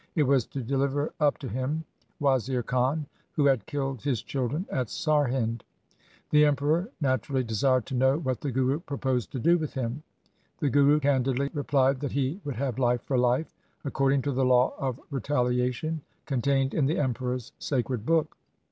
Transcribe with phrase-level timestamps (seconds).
[0.15, 1.83] It was to deliver up to him
[2.19, 5.61] Wazir Khan who had killed his children at Sarhind.
[6.31, 10.01] The Emperor natur ally desired to know what the Guru proposed to do with him.
[10.57, 13.53] The Guru candidly replied that he would have life for life,
[13.85, 18.35] according to the law of retaliation contained in the Emperor's sacred book.